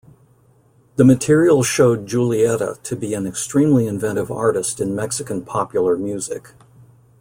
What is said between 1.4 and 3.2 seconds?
showed Julieta to be